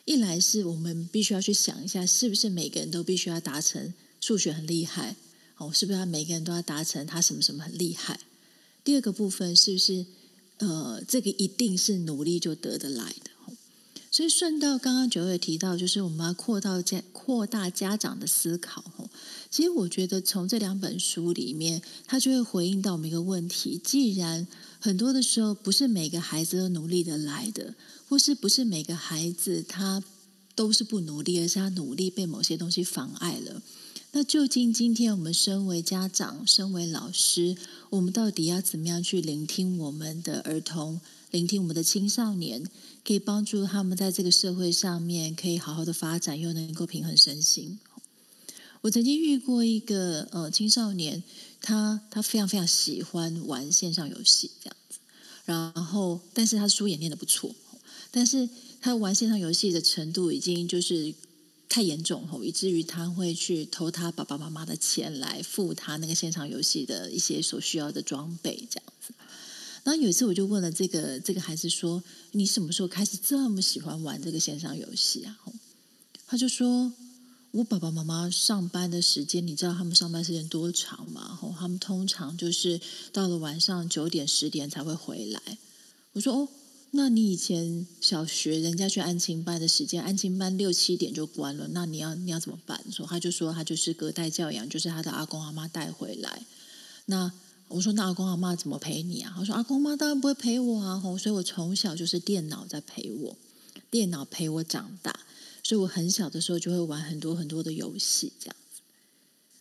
[0.05, 5.17] 一来是我们必须要去想一下，是不是每个人都必须要达成数学很厉害？
[5.57, 8.21] 哦，是不是他每个人都要达成他什么什么很厉害？
[8.85, 10.07] 第二个部分是不是
[10.59, 13.31] 呃，这个一定是努力就得得来的？
[14.11, 18.83] 所以顺道刚刚九月提到，就是我们要扩大家扩大家长的思考。
[19.51, 24.47] 其实我觉得从这两本书里面，他就会回应到我们一个问题：既然
[24.81, 27.75] 很多的时候不是每个孩子都努力得来的。
[28.09, 30.03] 或是不是每个孩子他
[30.55, 33.61] 都是不努力，而是他努力被某些东西妨碍了。
[34.13, 37.57] 那究竟今天我们身为家长、身为老师，
[37.91, 42.65] 我们到底要怎么样去聆听我们的儿童，聆听我们的青少年，
[43.05, 47.79] 可以帮助他们在这个社会上面可以好好的发展，又能够平衡身心？
[48.81, 51.23] 我曾经遇过一个呃青少年，
[51.61, 54.99] 他他非常非常喜欢玩线上游戏这样子，
[55.45, 57.55] 然后但是他书也念得不错。
[58.11, 58.49] 但是
[58.81, 61.13] 他玩线上游戏的程度已经就是
[61.69, 69.13] 太严重吼，以至于他会去偷他爸爸妈妈的钱来付他那个线上游戏的一些所需要的装备这样子。
[69.85, 72.03] 然后有一次我就问了这个这个孩子说
[72.33, 75.39] ：“你什么时候开始这么喜欢玩这个线上游戏啊？”
[76.27, 76.93] 他就说
[77.53, 81.39] ：“我爸爸妈妈上班的时间，你知道他们上班时间多长吗？
[81.41, 82.81] 吼，他们通常就是
[83.13, 85.41] 到了晚上九点十点才会回来。”
[86.15, 86.49] 我说：“哦。”
[86.93, 92.83] 那你以前小学人家去安亲班的时间，安亲班六七点就关了，那你要你要怎么办？
[92.91, 96.43] 说他就说他就是隔代教养，就是他的阿公阿妈带回来。
[97.07, 97.31] 那
[97.69, 99.35] 我说那阿公阿妈怎么陪你啊？
[99.37, 103.37] 他说阿公妈当然不会陪我啊，所以我从小就是电脑在陪我，
[103.91, 105.21] 电脑陪我长大，
[105.63, 108.57] 所以我很小的时候就会玩很多很多的游戏这样。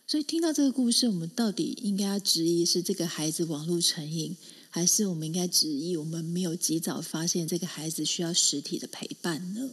[0.06, 4.34] 所以听到这个故事，我们到底应该要质疑是这个孩子网络成瘾？
[4.70, 9.70] 还是我们应该质疑，我们没有及早发现这个孩子需要实体的陪伴呢？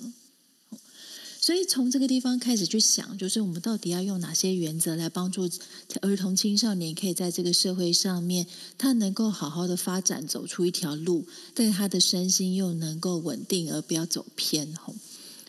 [1.40, 5.50] 所以从这个地方开始去想，就是我们到底要用哪些原则来帮助
[6.02, 14.74] 儿童青少年，可以在这个社会上面，他能够好好的发展，走出一条路，但他的身心又能够稳定，而不要走偏。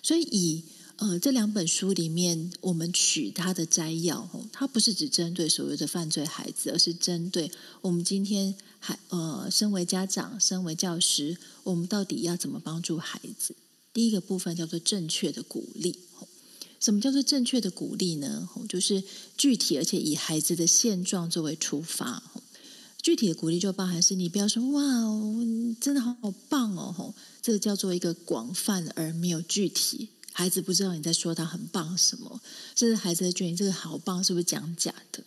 [0.02, 0.64] 所以以。
[0.96, 7.50] 呃，这两本书里面，我们取它的摘要，它不是只针对所谓的犯罪孩子，而是针对
[7.82, 13.54] 我们今天还呃，身为家长、身为教师，我们到底要怎么帮助孩子？
[13.92, 15.98] 第一个部分叫做正确的鼓励。
[16.78, 18.48] 什么叫做正确的鼓励呢？
[18.68, 19.02] 就是
[19.36, 22.22] 具体而且以孩子的现状作为出发。
[23.02, 25.44] 具体的鼓励就包含是你不要说哇哦，
[25.80, 30.08] 真的好好棒哦，这个叫做一个广泛而没有具体。
[30.38, 32.42] 孩子不知道你在说他很棒什么，
[32.74, 35.24] 甚至孩子觉得你这个好棒，是不是讲假的？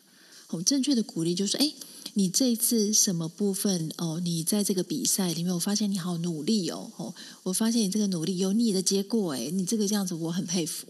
[0.49, 1.73] 我们正确的鼓励就是：哎，
[2.13, 4.19] 你这一次什么部分哦？
[4.23, 10.85] 你在这个比赛里面，我发现你好努力哦，哦，我发现你这个努力有你的结果，哎，你这个这样子我很佩服。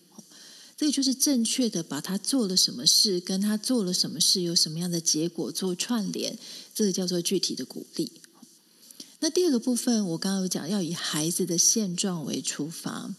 [0.76, 6.38] 这个就是正确的把他做了什么事，跟他做了什么事有什么样的结果做串联，
[6.76, 8.12] 这个叫做具体的鼓励。
[9.22, 13.16] 那第二个部分，我刚刚有讲，要以孩子的现状为出发。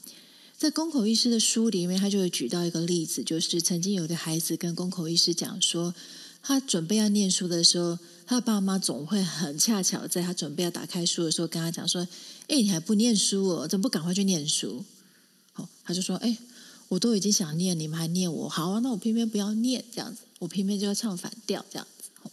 [0.60, 5.94] 在宫口医师的书里面，他就会举到一个例子，就是曾经有个孩子跟宫口医师讲说，
[6.42, 12.06] 他准备要念书的时候，他的爸妈总会很恰巧在他准备要打开书的时候，跟他讲说
[12.48, 13.66] ：“哎，你还不念书哦？
[13.66, 14.84] 怎么不赶快去念书？”
[15.54, 16.36] 好，他就说：“哎，
[16.88, 18.46] 我都已经想念，你们还念我？
[18.46, 22.30] 好啊，那我偏偏不要念，这样子，我偏偏就要唱反调，这样子。”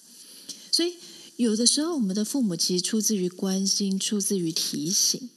[0.69, 0.95] 所以，
[1.37, 5.29] 有的时候我们的父母其实出自于关心，出自于提醒。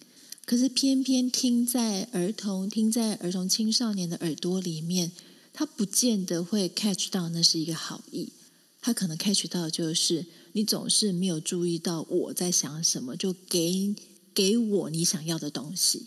[0.51, 5.13] 可是偏偏听在儿童、听在儿童青少年的耳朵里面，
[5.53, 8.33] 他不见得会 catch 到那是一个好意。
[8.81, 13.95] 他可能 catch 到就是你总是没有注意到我在想什么，就给
[14.35, 16.07] 给我你想要的东西。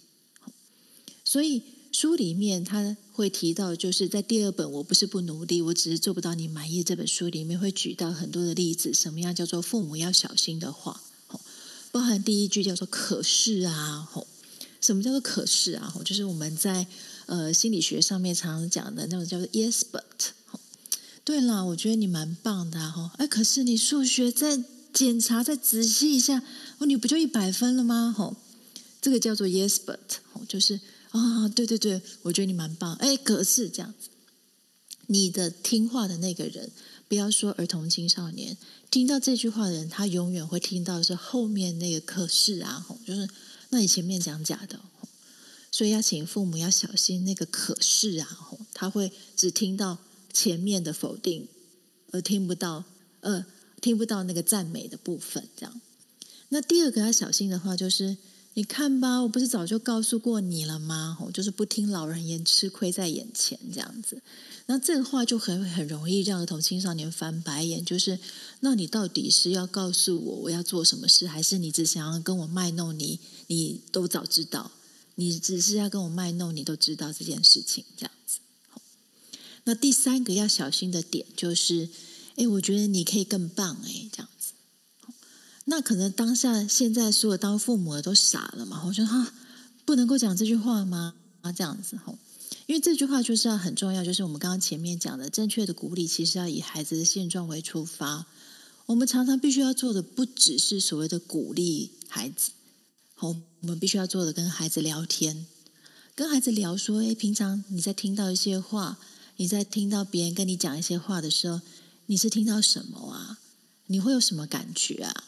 [1.24, 1.62] 所以
[1.94, 11.02] 书里面他会提到，就是在第二本《我不是不努力，我只是做不到你满意》这本书里面会举到很多的例子，什么样叫做父母要小心的话，
[11.94, 14.10] 包含第一句叫做“可是啊”，
[14.84, 15.94] 什么叫做“可是啊”？
[16.04, 16.86] 就是我们在
[17.28, 20.02] 呃心理学上面常常讲的那种叫做 “yes but”。
[21.24, 24.62] 对了，我觉得你蛮棒的哈，哎，可是你数学再
[24.92, 26.44] 检查再仔细一下，
[26.80, 28.14] 哦，你不就一百分了吗？
[28.16, 28.36] 吼，
[29.02, 29.98] 这个叫做 “yes but”，
[30.48, 30.82] 就是。
[31.14, 32.96] 啊、哦，对对对，我觉得你蛮棒。
[32.96, 34.10] 哎，可是这样子，
[35.06, 36.72] 你的听话的那个人，
[37.08, 38.58] 不要说儿童青少年，
[38.90, 43.30] 听到这句话的人，他永远会听到是后面那个可是啊，就是
[43.74, 44.80] 那你前面讲假的，
[45.72, 48.40] 所以要请父母要小心那个可是啊，
[48.72, 49.98] 他会只听到
[50.32, 51.48] 前面的否定，
[52.12, 52.84] 而听不到
[53.22, 53.44] 呃
[53.82, 55.50] 听不到那个赞美的部分。
[55.58, 55.82] 这样，
[56.50, 58.16] 那第二个要小心的话就是。
[58.56, 61.18] 你看吧，我不是早就告诉过你了吗？
[61.22, 64.22] 我就是不听老人言，吃亏在眼前这样子。
[64.68, 68.20] 那这个话就很很容易让儿童青少年翻白眼，就是
[68.60, 73.20] 那你到底是要告诉我我要做什么事，还是你只想要跟我卖弄你？
[73.47, 74.72] 你都早知道，
[75.16, 78.39] 你只是要跟我卖弄，你都知道这件事情这样子。
[79.66, 81.89] 那第三个要小心的点就是，
[82.36, 84.30] 哎，我觉得你可以更棒，哎，这样。
[85.66, 88.84] 那可能当下现在所有当父母的都傻了嘛？
[88.86, 89.34] 我说哈，
[89.86, 91.16] 不能够讲这句话吗？
[91.41, 92.18] 啊，这样子吼，
[92.66, 98.26] 因为这句话就是要很重要，就是我们刚刚前面讲的正确的鼓励，其实要以孩子的现状为出发。
[98.88, 102.51] 我们常常必须要做的，不只是所谓的鼓励孩子，
[103.16, 105.45] 好，我们必须要做的跟孩子聊天，
[106.14, 108.97] 跟孩子聊说，诶，平常你在听到一些话，
[109.38, 111.61] 你在听到别人跟你讲一些话的时候，
[112.07, 113.39] 你是听到什么啊？
[113.88, 115.24] 你会有什么感觉啊？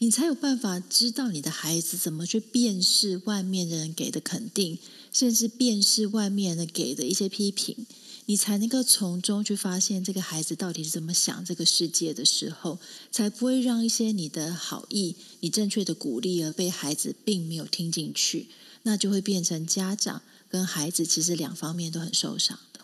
[0.00, 4.78] 你才有办法知道你的孩子怎么去辨识外面的人给的肯定，
[5.12, 7.84] 甚至辨识外面的给的一些批评，
[8.26, 12.78] 你才能够从中去发现这个孩子到底是怎么想这个世界的时候，
[13.10, 18.46] 才不会让一些你的好意、你正确的鼓励而被孩子并没有听进去，
[18.84, 22.78] 那就会变成家长跟孩子其实两方面都很受伤的。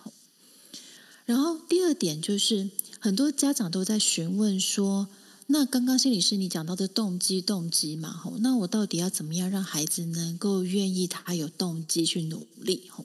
[1.27, 5.07] 然后第二点就是，很多家长都在询问说。
[5.47, 12.85] 那刚刚心理师你讲到的动机，动机嘛，吼，那我到底要怎么样让孩子能够愿意他有动机去努力？
[12.89, 13.05] 吼，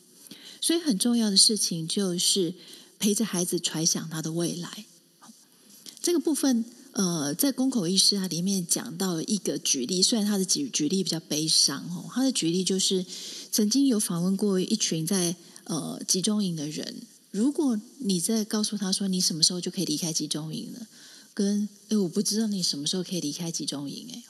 [0.62, 2.54] 所以很重要的事情就是
[2.98, 4.86] 陪着孩子揣想他的未来。
[6.02, 6.64] 这个部分，
[6.94, 13.06] 呃，在公口医师他里面讲到一个举例，虽然他的举举例比较悲伤，哦，他的举例就是
[13.52, 15.36] 曾经有访问过一群在
[15.66, 20.88] 呃集中营的人，如果你在告诉他说你什么时候就可以离开集中营了。
[21.40, 24.22] 跟哎，我不知道你什么时候可以离开集中营，哎，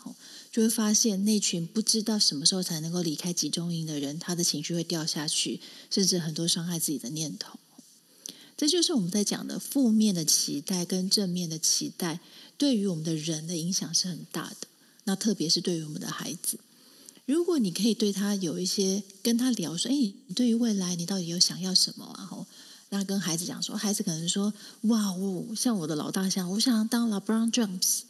[0.51, 7.57] 就会发现那群不知道什么时候才能够离开集中营的人，他的情绪会掉下去，甚至很多伤害自己的念头。
[8.55, 12.19] 这就是我们在讲的负面的期待跟正面的期待，
[12.59, 14.67] 对于我们的人的影响是很大的。
[15.05, 16.59] 那特别是对于我们的孩子，
[17.25, 22.45] 如果你可以对他有一些跟他聊说，哎，你对于未来你到底有想要什么啊？
[22.91, 24.51] 那跟孩子讲说，孩子可能说
[24.89, 28.01] ：“哇，哦像我的老大像，我想要当 LeBron James，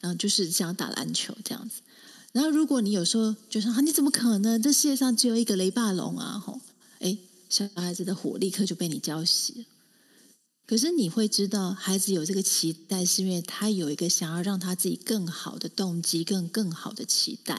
[0.00, 1.80] 然后就是想打篮球这样子。
[2.32, 4.60] 然后如果你有时候就说，你怎么可能？
[4.60, 6.38] 这世界上只有一个雷霸龙啊！
[6.38, 6.60] 吼，
[6.98, 7.16] 哎，
[7.48, 9.64] 小孩子的火立刻就被你浇熄。
[10.66, 17.58] 可是你会知道，孩子有这个期待，是因为他有一个想要让他自己更好的动机，更更好的期待。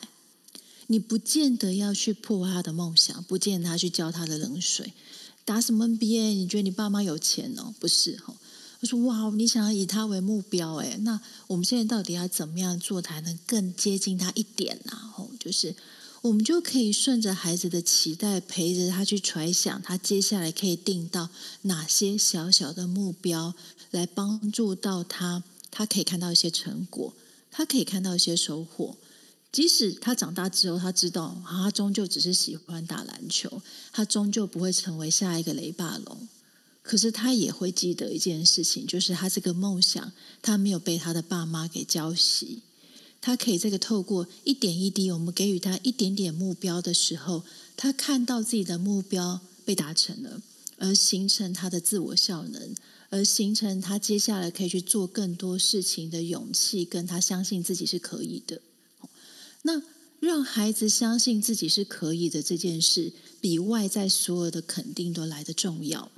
[0.85, 4.93] 你不见得要去破坏他的梦想，不见得他去浇他的冷水。”
[5.47, 6.33] 打什么 NBA？
[6.33, 7.73] 你觉得你爸妈有钱哦？
[7.79, 8.35] 不是哈。
[8.81, 10.97] 我说哇，你想要以他为目标哎？
[11.03, 14.91] 那我们现在到底要怎么样做才能更接近他一点呢？
[15.13, 15.73] 吼，就是
[16.21, 21.29] 我们就可以顺着孩子的期待，陪着他去揣想，他接下来可以定到
[21.61, 23.53] 哪些小小的目标，
[23.91, 27.13] 来帮助到他，他可以看到一些成果，
[27.49, 28.97] 他可以看到一些收获。
[29.51, 36.27] 即使他长大之后，他知道他终究只是喜欢打篮球，他终究不会成为下一个雷霸龙。
[36.83, 42.59] 可是他也会记得一件事情，就是他这个梦想，他没有被他的爸妈给浇熄。
[43.19, 47.43] 他可以这个透过一点一滴，我们给予他一点点目标的时候，
[47.75, 50.41] 他看到自己的目标被达成了，
[50.77, 52.73] 而形成他的自我效能，
[53.09, 58.61] 而形成他接下来可以去做更多事情的勇气，跟他相信自己是可以的。
[59.63, 59.81] 那
[60.19, 66.11] 让孩子相信自己是可以的这件事，比外在所有的肯定都来得重要。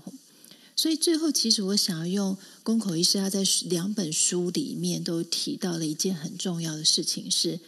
[0.76, 7.60] 所以最后，其实我想要用公口医师他在两本书里面都提到了一件很重要的事情，是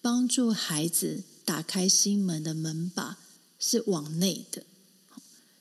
[0.00, 3.18] 帮助孩子打开心门的门把
[3.58, 4.62] 是往内的。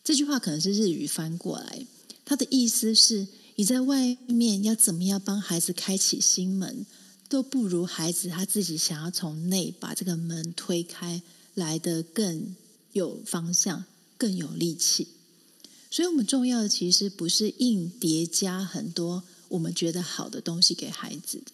[0.03, 1.85] 这句话可能是日语翻过来，
[2.23, 6.85] 他的意思是：你在外面要怎么样帮孩子开启心门，
[7.31, 11.21] 都不如孩子他自己想要从内把这个门推开
[11.53, 12.53] 来的更
[12.91, 13.85] 有方向、
[14.17, 15.07] 更有力气。
[15.89, 21.53] 所以，我们重要的其实不是硬叠加很多我们觉得好的东西给孩子的，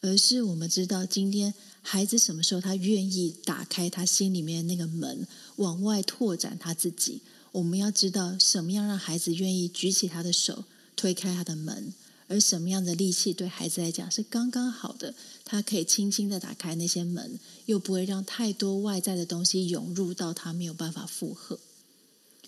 [0.00, 7.20] 而是我们知道今天孩子什么时候他愿意打开他心里面那个门，往外拓展他自己。
[7.52, 10.64] 我们要知道什么样让孩子愿意举起他的手，
[10.96, 11.92] 推开他的门，
[12.32, 15.14] 而什么样的力气对孩子来讲是刚刚好的，
[15.44, 21.60] 他可以轻轻的打开那些门，又不会让太多外在的东西涌入到他没有办法负荷。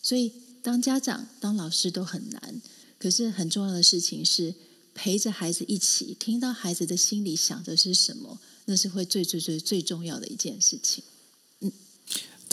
[0.00, 0.32] 所以，
[0.62, 2.62] 当家长、当老师都很难，
[2.98, 4.54] 可是很重要的事情是
[4.94, 11.04] 陪着孩子一起，听到孩子的心里想的是什么，那是会最最最最重要的一件事情。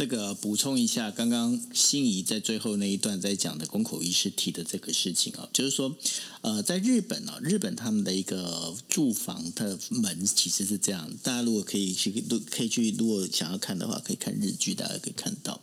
[0.02, 5.96] 这个补充一下，刚刚心仪在最后那一段在讲的宫口医师提的这个事情啊，就是说，
[6.42, 15.62] 呃，在日本啊，日本他们的一个住房的门其实是这样，大家如果可以去，都可以去，如果想要看的话，可以看日剧，大家可以看到，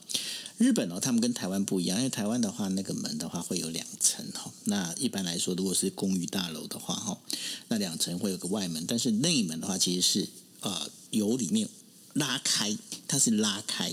[0.56, 7.18] 日本哦，他们跟台湾不一样，因为台湾的话，那个门的话会有两层哈，那一般来说，如果是公寓大楼的话哈，
[7.66, 10.28] 那两层会有个外门，但是内门的话其实是
[10.60, 11.68] 呃由里面
[12.12, 12.78] 拉开，
[13.08, 13.92] 它是拉开。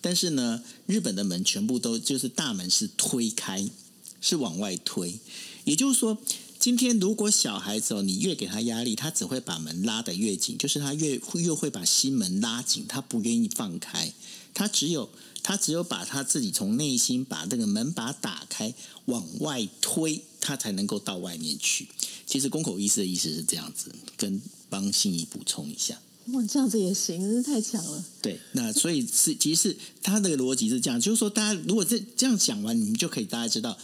[0.00, 3.68] 但是呢，日本的门全部都就是大门是推开，
[4.20, 5.18] 是往外推。
[5.64, 6.18] 也就是说，
[6.58, 14.12] 今天如果小孩子哦，你越给他压力，他只会把门拉得越紧，就是他越越会把心门拉紧，他不愿意放开。
[14.52, 15.08] 他只有
[15.42, 18.74] 他只有把他自己从内心把这个门把打开，
[19.04, 21.88] 往外推，他才能够到外面去。
[22.26, 25.98] 其实宫口医师的意思是这样子，跟帮心怡补充一下。
[26.32, 28.04] 哇，这样子也行，真是太强了。
[28.22, 33.76] 对，那所以是其实是他的逻辑是这样，就是说，大家如果这这样讲完，你们就可以大家知道，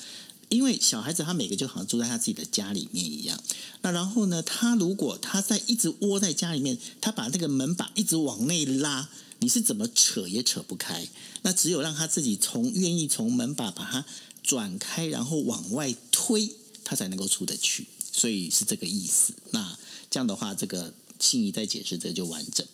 [0.49, 3.38] 因为小孩子他每个就好像住在他自己的家里面一样。
[3.82, 9.09] 那然后呢，他如果他在一直窝在家里面，他把那个门把一直往内拉，
[9.40, 11.09] 你是怎么扯也扯不开。
[11.42, 14.05] 那只有让他自己从愿意从门把把它
[14.42, 16.51] 转开，然后往外推，
[16.84, 17.86] 他才能够出得去。
[18.12, 19.32] 所以是这个意思。
[19.51, 19.76] 那
[20.11, 20.94] 这样的话，这个。
[21.18, 22.66] 心怡再解释这就完整，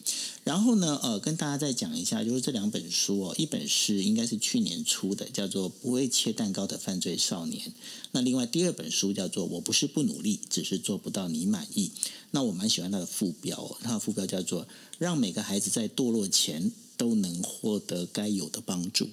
[0.44, 7.68] 然后呢，呃，跟大家再讲一下，就是这两本书哦，一本是应该是去年出的，叫做《不会切蛋糕的犯罪少年》，
[8.10, 11.90] 那另外第二本书叫做《我不是不努力，只是做不到你满意》。
[12.32, 14.66] 那我蛮喜欢它的副标哦，它的副标叫做
[14.98, 19.08] “让每个孩子在堕落前都能获得该有的帮助”。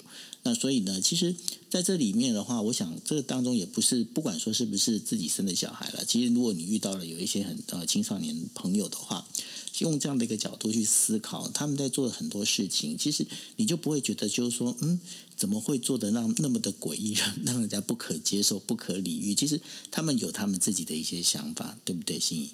[0.49, 1.35] 那所以呢，其实
[1.69, 6.03] 在这里面的话，我想这个当中也不是不管说是不是自己生的小孩了。
[6.03, 9.27] 其实如果你遇到了有一些很呃青少年朋友的话，
[9.77, 13.27] 用这样的一个角度去思考，他们在做很多事情，其实
[13.57, 14.99] 你就不会觉得就是说，嗯，
[15.37, 19.35] 怎么会做得让那么的诡异， 让人家不可接受、不可理喻？
[19.35, 22.49] 其实他们有他们自己的一些想法，对不对，心怡？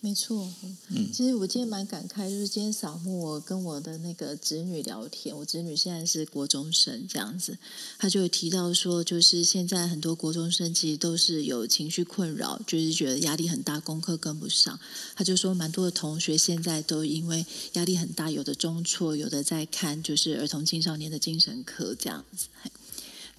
[0.00, 0.48] 没错，
[0.90, 7.58] 嗯，其实我今天蛮感慨，就是今天扫墓，我跟我的那个侄女聊天，我侄女现在是国中生这样子，
[7.98, 14.78] 她就有提到说，就是现在很多国中生其实都是有情绪困扰，就是觉得压力很大，功课跟不上。
[15.16, 22.46] 她就说，蛮多的同学现在都因为压力很大，有的中辍，有的在看就是儿童青少年的精神科这样子。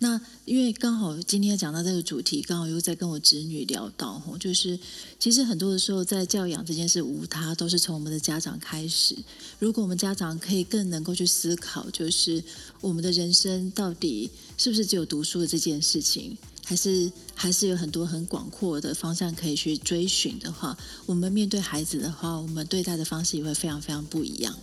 [0.02, 4.80] 那因为刚好今天讲到这个主题，刚好又在跟我侄女聊到，就是
[5.20, 9.14] 其实很多的时候在教养这件事无他，都是从我们的家长开始。
[9.60, 12.42] 如果我们家长可以更能够去思考，就是
[12.80, 24.58] 我们的人生到底是不是只有读书的这件事情，还是还是有很多很广阔的方向可以去追寻的话，我们面对孩子的话，我们对待的方式也会非常非常不一样。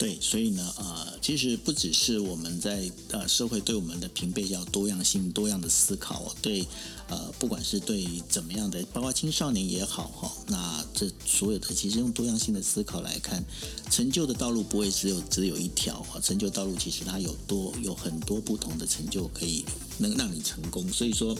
[0.00, 6.66] 对，所以呢，呃，其实不只是我们在呃社会对我们的评倍要多样性、多样的思考，对，
[7.08, 13.44] 呃，不管是对怎么样的，包括青少年也好哈，那这所有的其实用多样性的思考来看，
[13.90, 19.66] 成就的道路不会只有只有一条哈，成就道路其实它有多有很多不同的成就可以
[19.98, 21.36] 能让你成功，所以说。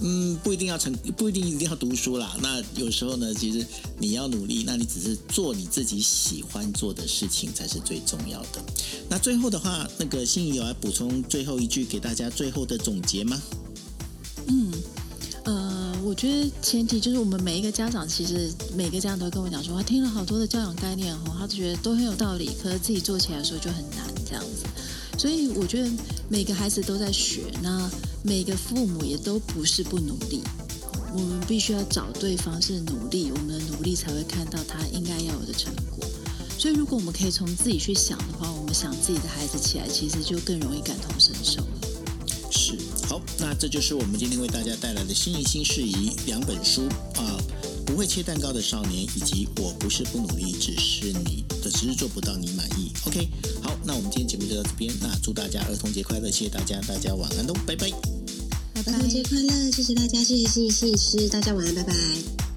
[0.00, 2.36] 嗯，不一定要成，不一定一定要读书啦。
[2.40, 3.66] 那有时候呢，其实
[3.98, 8.62] 你要努力，那你只是做你自己喜欢做的事情才是最重要的。
[9.08, 13.42] 那最后的话，那个心怡有来补充最后一句给大家最后的总结吗？
[14.46, 14.72] 嗯，
[15.44, 24.64] 呃，我觉得前提就是我们每一个家长，其实每个家长都会跟我讲说，他听了好多的教养概念哦，他就觉得都很有道理，可是自己做起来的时候就很难这样子。
[25.18, 25.90] 所以我觉得
[26.28, 27.90] 每个孩子都在学，那
[28.22, 30.42] 每个父母也都不是不努力，
[31.12, 36.08] 我们必须要找对方是努力，我们的努力才会看到他应该要有的成果。
[36.56, 41.68] 所以如果我们可以从自己去想的话，我们想自己的孩子起来，其实就更容易感同身受了。
[43.08, 46.82] 好，那这就是我们今天为大家带来的新艺新事宜两本书
[47.16, 47.40] 啊，
[47.88, 52.92] 不会切蛋糕的少年，以及我不是不努力，只是你的只是做不到你满意。
[53.06, 53.26] OK，
[53.62, 57.88] 好，那我们今天节目就到这边，那祝大家儿童节快乐，谢谢大家，大家晚安喽，拜拜。
[57.88, 62.47] 儿童节快乐，谢谢大家，谢谢谢谢谢谢，大家晚安，拜拜。